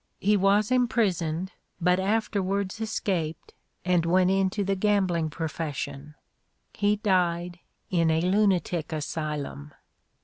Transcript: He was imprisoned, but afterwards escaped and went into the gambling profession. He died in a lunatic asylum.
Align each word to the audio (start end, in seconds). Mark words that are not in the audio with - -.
He 0.19 0.35
was 0.35 0.71
imprisoned, 0.71 1.51
but 1.79 1.99
afterwards 1.99 2.81
escaped 2.81 3.53
and 3.85 4.03
went 4.03 4.31
into 4.31 4.63
the 4.63 4.75
gambling 4.75 5.29
profession. 5.29 6.15
He 6.73 6.95
died 6.95 7.59
in 7.91 8.09
a 8.09 8.21
lunatic 8.21 8.91
asylum. 8.93 9.73